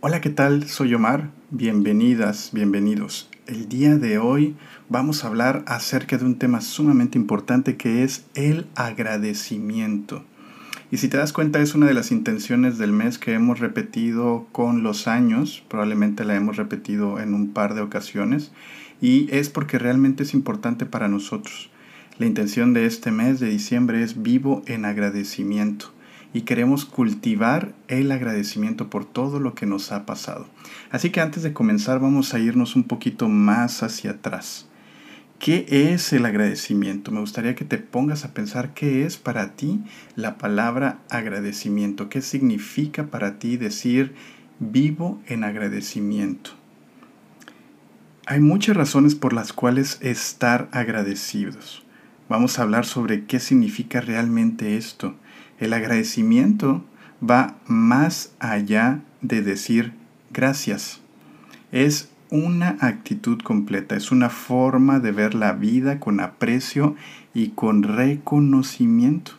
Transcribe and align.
Hola, 0.00 0.20
¿qué 0.20 0.30
tal? 0.30 0.68
Soy 0.68 0.94
Omar. 0.94 1.32
Bienvenidas, 1.50 2.50
bienvenidos. 2.52 3.28
El 3.48 3.68
día 3.68 3.96
de 3.96 4.18
hoy 4.18 4.54
vamos 4.88 5.24
a 5.24 5.26
hablar 5.26 5.64
acerca 5.66 6.16
de 6.16 6.24
un 6.24 6.38
tema 6.38 6.60
sumamente 6.60 7.18
importante 7.18 7.76
que 7.76 8.04
es 8.04 8.24
el 8.36 8.68
agradecimiento. 8.76 10.22
Y 10.92 10.98
si 10.98 11.08
te 11.08 11.16
das 11.16 11.32
cuenta 11.32 11.58
es 11.58 11.74
una 11.74 11.86
de 11.86 11.94
las 11.94 12.12
intenciones 12.12 12.78
del 12.78 12.92
mes 12.92 13.18
que 13.18 13.32
hemos 13.32 13.58
repetido 13.58 14.46
con 14.52 14.84
los 14.84 15.08
años, 15.08 15.64
probablemente 15.68 16.24
la 16.24 16.36
hemos 16.36 16.56
repetido 16.58 17.18
en 17.18 17.34
un 17.34 17.52
par 17.52 17.74
de 17.74 17.80
ocasiones, 17.80 18.52
y 19.00 19.26
es 19.34 19.50
porque 19.50 19.80
realmente 19.80 20.22
es 20.22 20.32
importante 20.32 20.86
para 20.86 21.08
nosotros. 21.08 21.70
La 22.18 22.26
intención 22.26 22.72
de 22.72 22.86
este 22.86 23.10
mes 23.10 23.40
de 23.40 23.48
diciembre 23.48 24.04
es 24.04 24.22
vivo 24.22 24.62
en 24.66 24.84
agradecimiento 24.84 25.92
y 26.32 26.42
queremos 26.42 26.84
cultivar 26.84 27.74
el 27.88 28.12
agradecimiento 28.12 28.90
por 28.90 29.04
todo 29.04 29.40
lo 29.40 29.54
que 29.54 29.66
nos 29.66 29.92
ha 29.92 30.06
pasado. 30.06 30.46
Así 30.90 31.10
que 31.10 31.20
antes 31.20 31.42
de 31.42 31.52
comenzar 31.52 32.00
vamos 32.00 32.34
a 32.34 32.38
irnos 32.38 32.76
un 32.76 32.84
poquito 32.84 33.28
más 33.28 33.82
hacia 33.82 34.12
atrás. 34.12 34.68
¿Qué 35.38 35.66
es 35.68 36.12
el 36.12 36.26
agradecimiento? 36.26 37.12
Me 37.12 37.20
gustaría 37.20 37.54
que 37.54 37.64
te 37.64 37.78
pongas 37.78 38.24
a 38.24 38.34
pensar 38.34 38.74
qué 38.74 39.06
es 39.06 39.16
para 39.16 39.54
ti 39.54 39.80
la 40.16 40.36
palabra 40.36 40.98
agradecimiento. 41.10 42.08
¿Qué 42.08 42.22
significa 42.22 43.06
para 43.06 43.38
ti 43.38 43.56
decir 43.56 44.14
vivo 44.58 45.22
en 45.26 45.44
agradecimiento? 45.44 46.50
Hay 48.26 48.40
muchas 48.40 48.76
razones 48.76 49.14
por 49.14 49.32
las 49.32 49.52
cuales 49.52 49.98
estar 50.02 50.68
agradecidos. 50.72 51.84
Vamos 52.28 52.58
a 52.58 52.62
hablar 52.62 52.84
sobre 52.84 53.24
qué 53.24 53.38
significa 53.38 54.00
realmente 54.00 54.76
esto. 54.76 55.14
El 55.58 55.72
agradecimiento 55.72 56.84
va 57.22 57.56
más 57.66 58.32
allá 58.38 59.00
de 59.20 59.42
decir 59.42 59.92
gracias. 60.32 61.00
Es 61.72 62.10
una 62.30 62.76
actitud 62.80 63.40
completa, 63.42 63.96
es 63.96 64.12
una 64.12 64.30
forma 64.30 65.00
de 65.00 65.12
ver 65.12 65.34
la 65.34 65.52
vida 65.52 65.98
con 65.98 66.20
aprecio 66.20 66.94
y 67.34 67.50
con 67.50 67.82
reconocimiento. 67.82 69.32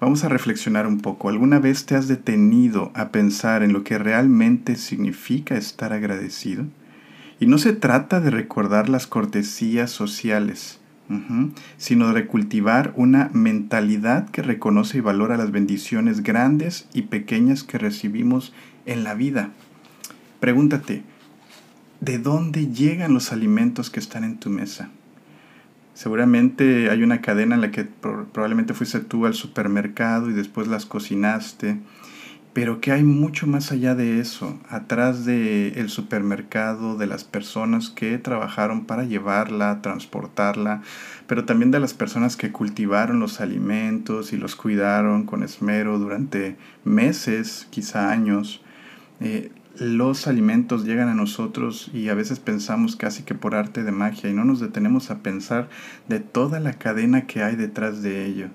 Vamos 0.00 0.24
a 0.24 0.28
reflexionar 0.28 0.86
un 0.86 1.00
poco. 1.00 1.28
¿Alguna 1.28 1.58
vez 1.58 1.84
te 1.84 1.94
has 1.94 2.08
detenido 2.08 2.90
a 2.94 3.10
pensar 3.10 3.62
en 3.62 3.72
lo 3.72 3.84
que 3.84 3.98
realmente 3.98 4.76
significa 4.76 5.56
estar 5.56 5.92
agradecido? 5.92 6.64
Y 7.38 7.46
no 7.46 7.58
se 7.58 7.74
trata 7.74 8.20
de 8.20 8.30
recordar 8.30 8.88
las 8.88 9.06
cortesías 9.06 9.90
sociales, 9.90 10.79
sino 11.76 12.08
de 12.08 12.12
recultivar 12.14 12.92
una 12.96 13.30
mentalidad 13.32 14.28
que 14.30 14.42
reconoce 14.42 14.98
y 14.98 15.00
valora 15.00 15.36
las 15.36 15.50
bendiciones 15.50 16.22
grandes 16.22 16.88
y 16.92 17.02
pequeñas 17.02 17.64
que 17.64 17.78
recibimos 17.78 18.52
en 18.86 19.04
la 19.04 19.14
vida. 19.14 19.50
Pregúntate, 20.40 21.02
¿de 22.00 22.18
dónde 22.18 22.68
llegan 22.68 23.14
los 23.14 23.32
alimentos 23.32 23.90
que 23.90 24.00
están 24.00 24.24
en 24.24 24.38
tu 24.38 24.50
mesa? 24.50 24.90
Seguramente 25.94 26.88
hay 26.90 27.02
una 27.02 27.20
cadena 27.20 27.56
en 27.56 27.60
la 27.60 27.70
que 27.70 27.84
probablemente 27.84 28.72
fuiste 28.72 29.00
tú 29.00 29.26
al 29.26 29.34
supermercado 29.34 30.30
y 30.30 30.32
después 30.32 30.66
las 30.66 30.86
cocinaste 30.86 31.78
pero 32.52 32.80
que 32.80 32.90
hay 32.90 33.04
mucho 33.04 33.46
más 33.46 33.70
allá 33.70 33.94
de 33.94 34.18
eso, 34.20 34.58
atrás 34.68 35.24
del 35.24 35.72
el 35.76 35.88
supermercado, 35.88 36.96
de 36.96 37.06
las 37.06 37.22
personas 37.22 37.90
que 37.90 38.18
trabajaron 38.18 38.86
para 38.86 39.04
llevarla, 39.04 39.82
transportarla, 39.82 40.82
pero 41.28 41.44
también 41.44 41.70
de 41.70 41.78
las 41.78 41.94
personas 41.94 42.36
que 42.36 42.50
cultivaron 42.50 43.20
los 43.20 43.40
alimentos 43.40 44.32
y 44.32 44.36
los 44.36 44.56
cuidaron 44.56 45.26
con 45.26 45.44
esmero 45.44 45.98
durante 45.98 46.56
meses, 46.84 47.68
quizá 47.70 48.10
años. 48.10 48.62
Eh, 49.20 49.52
los 49.76 50.26
alimentos 50.26 50.84
llegan 50.84 51.08
a 51.08 51.14
nosotros 51.14 51.90
y 51.94 52.08
a 52.08 52.14
veces 52.14 52.40
pensamos 52.40 52.96
casi 52.96 53.22
que 53.22 53.36
por 53.36 53.54
arte 53.54 53.84
de 53.84 53.92
magia 53.92 54.28
y 54.28 54.34
no 54.34 54.44
nos 54.44 54.58
detenemos 54.58 55.10
a 55.10 55.18
pensar 55.18 55.68
de 56.08 56.18
toda 56.18 56.58
la 56.58 56.72
cadena 56.72 57.26
que 57.26 57.44
hay 57.44 57.54
detrás 57.54 58.02
de 58.02 58.26
ello 58.26 58.48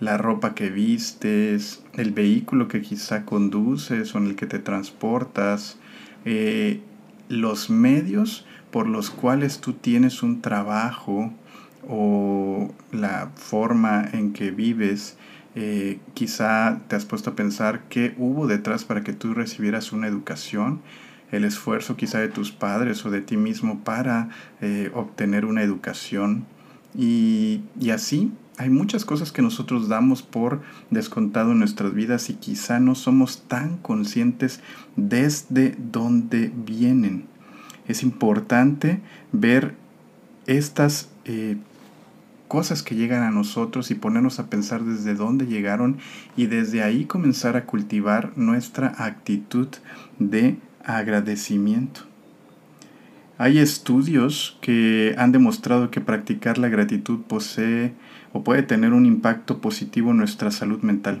la 0.00 0.18
ropa 0.18 0.54
que 0.54 0.70
vistes, 0.70 1.82
el 1.94 2.12
vehículo 2.12 2.68
que 2.68 2.82
quizá 2.82 3.24
conduces 3.24 4.14
o 4.14 4.18
en 4.18 4.26
el 4.26 4.36
que 4.36 4.46
te 4.46 4.58
transportas, 4.58 5.78
eh, 6.24 6.80
los 7.28 7.70
medios 7.70 8.44
por 8.70 8.88
los 8.88 9.10
cuales 9.10 9.60
tú 9.60 9.74
tienes 9.74 10.22
un 10.22 10.40
trabajo 10.42 11.32
o 11.88 12.72
la 12.92 13.30
forma 13.36 14.08
en 14.12 14.32
que 14.32 14.50
vives, 14.50 15.16
eh, 15.54 16.00
quizá 16.14 16.80
te 16.88 16.96
has 16.96 17.04
puesto 17.04 17.30
a 17.30 17.36
pensar 17.36 17.84
qué 17.88 18.14
hubo 18.18 18.46
detrás 18.46 18.84
para 18.84 19.04
que 19.04 19.12
tú 19.12 19.34
recibieras 19.34 19.92
una 19.92 20.08
educación, 20.08 20.80
el 21.30 21.44
esfuerzo 21.44 21.96
quizá 21.96 22.18
de 22.18 22.28
tus 22.28 22.50
padres 22.52 23.04
o 23.06 23.10
de 23.10 23.20
ti 23.20 23.36
mismo 23.36 23.80
para 23.84 24.28
eh, 24.60 24.90
obtener 24.94 25.44
una 25.44 25.62
educación. 25.62 26.46
Y, 26.96 27.60
y 27.80 27.90
así 27.90 28.32
hay 28.56 28.70
muchas 28.70 29.04
cosas 29.04 29.32
que 29.32 29.42
nosotros 29.42 29.88
damos 29.88 30.22
por 30.22 30.62
descontado 30.90 31.52
en 31.52 31.58
nuestras 31.58 31.92
vidas 31.92 32.30
y 32.30 32.34
quizá 32.34 32.78
no 32.78 32.94
somos 32.94 33.42
tan 33.48 33.78
conscientes 33.78 34.60
desde 34.96 35.76
dónde 35.78 36.52
vienen. 36.54 37.26
Es 37.88 38.02
importante 38.02 39.00
ver 39.32 39.74
estas 40.46 41.08
eh, 41.24 41.56
cosas 42.46 42.82
que 42.82 42.94
llegan 42.94 43.22
a 43.22 43.30
nosotros 43.30 43.90
y 43.90 43.96
ponernos 43.96 44.38
a 44.38 44.46
pensar 44.46 44.84
desde 44.84 45.14
dónde 45.14 45.46
llegaron 45.46 45.98
y 46.36 46.46
desde 46.46 46.82
ahí 46.82 47.06
comenzar 47.06 47.56
a 47.56 47.66
cultivar 47.66 48.32
nuestra 48.36 48.94
actitud 48.98 49.68
de 50.18 50.58
agradecimiento. 50.84 52.13
Hay 53.36 53.58
estudios 53.58 54.56
que 54.60 55.14
han 55.18 55.32
demostrado 55.32 55.90
que 55.90 56.00
practicar 56.00 56.56
la 56.56 56.68
gratitud 56.68 57.20
posee 57.22 57.92
o 58.32 58.44
puede 58.44 58.62
tener 58.62 58.92
un 58.92 59.06
impacto 59.06 59.60
positivo 59.60 60.12
en 60.12 60.18
nuestra 60.18 60.52
salud 60.52 60.82
mental. 60.82 61.20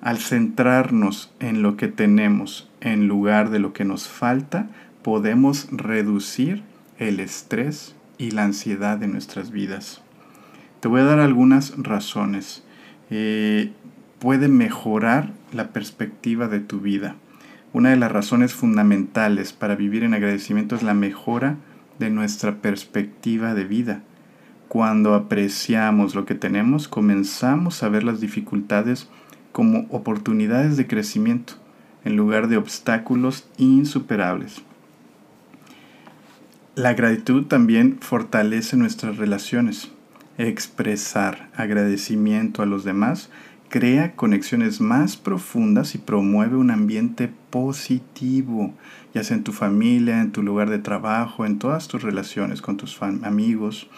Al 0.00 0.18
centrarnos 0.18 1.30
en 1.38 1.60
lo 1.60 1.76
que 1.76 1.88
tenemos 1.88 2.70
en 2.80 3.08
lugar 3.08 3.50
de 3.50 3.58
lo 3.58 3.74
que 3.74 3.84
nos 3.84 4.08
falta, 4.08 4.70
podemos 5.02 5.68
reducir 5.70 6.62
el 6.98 7.20
estrés 7.20 7.94
y 8.16 8.30
la 8.30 8.44
ansiedad 8.44 8.96
de 8.96 9.08
nuestras 9.08 9.50
vidas. 9.50 10.00
Te 10.80 10.88
voy 10.88 11.02
a 11.02 11.04
dar 11.04 11.18
algunas 11.18 11.74
razones. 11.76 12.62
Eh, 13.10 13.72
puede 14.18 14.48
mejorar 14.48 15.32
la 15.52 15.72
perspectiva 15.72 16.48
de 16.48 16.60
tu 16.60 16.80
vida. 16.80 17.16
Una 17.72 17.90
de 17.90 17.96
las 17.96 18.10
razones 18.10 18.54
fundamentales 18.54 19.52
para 19.52 19.76
vivir 19.76 20.02
en 20.02 20.14
agradecimiento 20.14 20.74
es 20.74 20.82
la 20.82 20.94
mejora 20.94 21.56
de 21.98 22.08
nuestra 22.08 22.56
perspectiva 22.56 23.54
de 23.54 23.64
vida. 23.64 24.02
Cuando 24.68 25.14
apreciamos 25.14 26.14
lo 26.14 26.24
que 26.24 26.34
tenemos, 26.34 26.88
comenzamos 26.88 27.82
a 27.82 27.88
ver 27.90 28.04
las 28.04 28.20
dificultades 28.20 29.08
como 29.52 29.86
oportunidades 29.90 30.76
de 30.76 30.86
crecimiento 30.86 31.54
en 32.04 32.16
lugar 32.16 32.48
de 32.48 32.56
obstáculos 32.56 33.46
insuperables. 33.58 34.62
La 36.74 36.94
gratitud 36.94 37.46
también 37.46 37.98
fortalece 38.00 38.76
nuestras 38.76 39.16
relaciones. 39.18 39.90
Expresar 40.38 41.50
agradecimiento 41.54 42.62
a 42.62 42.66
los 42.66 42.84
demás 42.84 43.30
crea 43.68 44.16
conexiones 44.16 44.80
más 44.80 45.16
profundas 45.16 45.94
y 45.94 45.98
promueve 45.98 46.56
un 46.56 46.70
ambiente 46.70 47.30
positivo, 47.50 48.74
ya 49.14 49.22
sea 49.22 49.36
en 49.36 49.44
tu 49.44 49.52
familia, 49.52 50.20
en 50.20 50.32
tu 50.32 50.42
lugar 50.42 50.70
de 50.70 50.78
trabajo, 50.78 51.44
en 51.44 51.58
todas 51.58 51.88
tus 51.88 52.02
relaciones 52.02 52.62
con 52.62 52.76
tus 52.76 53.00
amigos. 53.02 53.88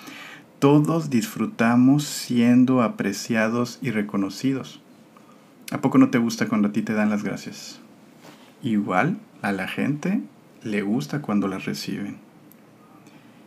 Todos 0.58 1.08
disfrutamos 1.08 2.04
siendo 2.04 2.82
apreciados 2.82 3.78
y 3.80 3.90
reconocidos. 3.90 4.80
¿A 5.70 5.80
poco 5.80 5.98
no 5.98 6.10
te 6.10 6.18
gusta 6.18 6.48
cuando 6.48 6.68
a 6.68 6.72
ti 6.72 6.82
te 6.82 6.94
dan 6.94 7.10
las 7.10 7.22
gracias? 7.22 7.80
Igual 8.62 9.18
a 9.40 9.52
la 9.52 9.68
gente 9.68 10.20
le 10.64 10.82
gusta 10.82 11.22
cuando 11.22 11.48
las 11.48 11.64
reciben. 11.64 12.18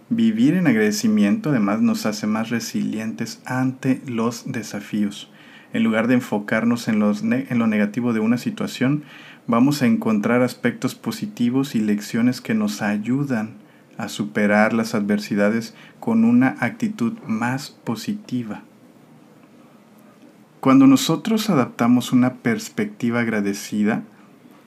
Vivir 0.09 0.53
en 0.53 0.67
agradecimiento 0.67 1.49
además 1.49 1.81
nos 1.81 2.05
hace 2.05 2.27
más 2.27 2.49
resilientes 2.49 3.41
ante 3.45 4.01
los 4.05 4.51
desafíos. 4.51 5.29
En 5.73 5.83
lugar 5.83 6.07
de 6.07 6.13
enfocarnos 6.13 6.87
en, 6.87 6.99
lo 6.99 7.67
negativo 7.67 8.13
de 8.13 8.19
una 8.19 8.37
situación, 8.37 9.03
vamos 9.47 9.81
a 9.81 9.87
encontrar 9.87 10.43
aspectos 10.43 10.93
positivos 10.93 11.73
y 11.73 11.79
lecciones 11.79 12.41
que 12.41 12.53
nos 12.53 12.83
ayudan 12.83 13.55
a 13.97 14.07
superar 14.07 14.73
las 14.73 14.93
adversidades 14.93 15.75
con 15.99 16.25
una 16.25 16.55
actitud 16.59 17.13
más 17.25 17.71
positiva. 17.71 18.61
Cuando 20.59 20.87
nosotros 20.87 21.49
adaptamos 21.49 22.13
una 22.13 22.35
perspectiva 22.35 23.21
agradecida, 23.21 24.03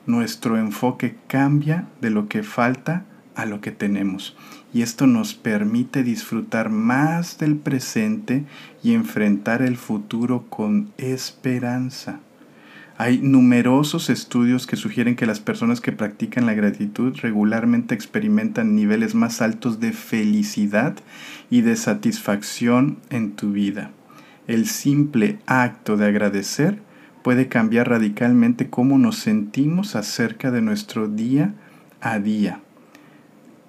nuestro 0.05 0.57
enfoque 0.57 1.15
cambia 1.27 1.87
de 2.01 2.09
lo 2.09 2.27
que 2.27 2.43
falta 2.43 3.05
a 3.37 3.45
lo 3.45 3.61
que 3.61 3.71
tenemos. 3.71 4.35
Y 4.73 4.81
esto 4.81 5.07
nos 5.07 5.35
permite 5.35 6.03
disfrutar 6.03 6.69
más 6.69 7.37
del 7.37 7.55
presente 7.55 8.43
y 8.83 8.93
enfrentar 8.93 9.61
el 9.61 9.77
futuro 9.77 10.45
con 10.49 10.91
esperanza. 10.97 12.19
Hay 12.97 13.19
numerosos 13.19 14.09
estudios 14.09 14.65
que 14.65 14.75
sugieren 14.75 15.15
que 15.15 15.27
las 15.27 15.39
personas 15.39 15.81
que 15.81 15.91
practican 15.91 16.47
la 16.47 16.55
gratitud 16.55 17.15
regularmente 17.21 17.93
experimentan 17.93 18.75
niveles 18.75 19.13
más 19.13 19.39
altos 19.43 19.79
de 19.79 19.93
felicidad 19.93 20.95
y 21.51 21.61
de 21.61 21.75
satisfacción 21.75 22.97
en 23.11 23.33
tu 23.33 23.51
vida. 23.51 23.91
El 24.47 24.65
simple 24.65 25.37
acto 25.45 25.95
de 25.95 26.07
agradecer 26.07 26.79
puede 27.21 27.47
cambiar 27.47 27.89
radicalmente 27.89 28.71
cómo 28.71 28.97
nos 28.97 29.17
sentimos 29.17 29.95
acerca 29.95 30.49
de 30.49 30.61
nuestro 30.63 31.07
día 31.07 31.53
a 32.01 32.17
día. 32.17 32.61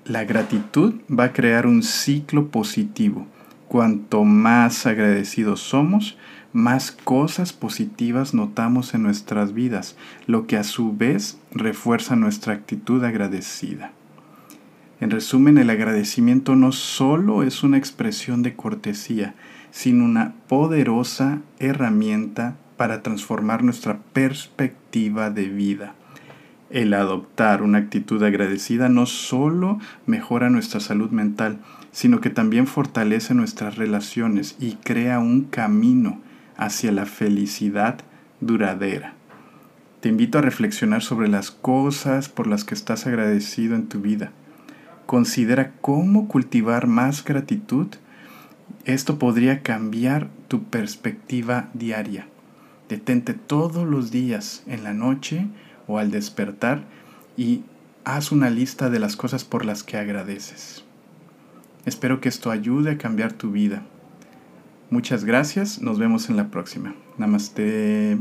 La 0.08 0.24
gratitud 0.24 0.94
va 1.10 1.24
a 1.24 1.32
crear 1.34 1.66
un 1.66 1.82
ciclo 1.82 2.48
positivo. 2.48 3.26
Cuanto 3.68 4.24
más 4.24 4.86
agradecidos 4.86 5.60
somos, 5.60 6.16
más 6.54 6.92
cosas 6.92 7.52
positivas 7.52 8.32
notamos 8.32 8.94
en 8.94 9.02
nuestras 9.02 9.52
vidas, 9.52 9.96
lo 10.26 10.46
que 10.46 10.56
a 10.56 10.64
su 10.64 10.96
vez 10.96 11.38
refuerza 11.50 12.16
nuestra 12.16 12.54
actitud 12.54 13.04
agradecida. 13.04 13.92
En 14.98 15.10
resumen, 15.10 15.58
el 15.58 15.68
agradecimiento 15.68 16.56
no 16.56 16.72
solo 16.72 17.42
es 17.42 17.62
una 17.62 17.76
expresión 17.76 18.42
de 18.42 18.56
cortesía, 18.56 19.34
sino 19.72 20.06
una 20.06 20.32
poderosa 20.48 21.42
herramienta 21.58 22.56
para 22.78 23.02
transformar 23.02 23.62
nuestra 23.62 23.98
perspectiva 24.14 25.28
de 25.28 25.50
vida. 25.50 25.94
El 26.70 26.92
adoptar 26.92 27.62
una 27.62 27.78
actitud 27.78 28.22
agradecida 28.22 28.88
no 28.90 29.06
solo 29.06 29.78
mejora 30.06 30.50
nuestra 30.50 30.80
salud 30.80 31.10
mental, 31.10 31.58
sino 31.92 32.20
que 32.20 32.28
también 32.28 32.66
fortalece 32.66 33.32
nuestras 33.34 33.76
relaciones 33.76 34.56
y 34.60 34.74
crea 34.74 35.18
un 35.18 35.44
camino 35.44 36.20
hacia 36.58 36.92
la 36.92 37.06
felicidad 37.06 38.00
duradera. 38.40 39.14
Te 40.00 40.10
invito 40.10 40.38
a 40.38 40.42
reflexionar 40.42 41.02
sobre 41.02 41.28
las 41.28 41.50
cosas 41.50 42.28
por 42.28 42.46
las 42.46 42.64
que 42.64 42.74
estás 42.74 43.06
agradecido 43.06 43.74
en 43.74 43.88
tu 43.88 44.00
vida. 44.00 44.30
Considera 45.06 45.72
cómo 45.80 46.28
cultivar 46.28 46.86
más 46.86 47.24
gratitud. 47.24 47.86
Esto 48.84 49.18
podría 49.18 49.62
cambiar 49.62 50.28
tu 50.48 50.64
perspectiva 50.64 51.70
diaria. 51.72 52.26
Detente 52.88 53.34
todos 53.34 53.88
los 53.88 54.10
días 54.10 54.62
en 54.66 54.84
la 54.84 54.92
noche 54.92 55.46
o 55.88 55.98
al 55.98 56.12
despertar 56.12 56.84
y 57.36 57.62
haz 58.04 58.30
una 58.30 58.50
lista 58.50 58.90
de 58.90 59.00
las 59.00 59.16
cosas 59.16 59.44
por 59.44 59.64
las 59.64 59.82
que 59.82 59.96
agradeces. 59.96 60.84
Espero 61.84 62.20
que 62.20 62.28
esto 62.28 62.50
ayude 62.50 62.92
a 62.92 62.98
cambiar 62.98 63.32
tu 63.32 63.50
vida. 63.50 63.82
Muchas 64.90 65.24
gracias, 65.24 65.82
nos 65.82 65.98
vemos 65.98 66.30
en 66.30 66.36
la 66.36 66.48
próxima. 66.48 66.94
Namaste. 67.16 68.18